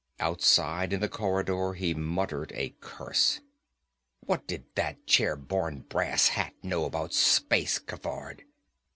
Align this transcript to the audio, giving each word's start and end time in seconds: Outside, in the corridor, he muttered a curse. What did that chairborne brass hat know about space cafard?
Outside, 0.19 0.93
in 0.93 0.99
the 0.99 1.07
corridor, 1.07 1.73
he 1.73 1.93
muttered 1.93 2.51
a 2.55 2.73
curse. 2.81 3.39
What 4.25 4.47
did 4.47 4.65
that 4.73 5.05
chairborne 5.05 5.81
brass 5.89 6.29
hat 6.29 6.55
know 6.63 6.85
about 6.85 7.13
space 7.13 7.77
cafard? 7.77 8.41